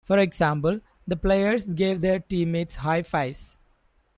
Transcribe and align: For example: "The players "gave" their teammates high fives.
For 0.03 0.17
example: 0.17 0.79
"The 1.07 1.15
players 1.15 1.67
"gave" 1.75 2.01
their 2.01 2.17
teammates 2.19 2.73
high 2.77 3.03
fives. 3.03 3.59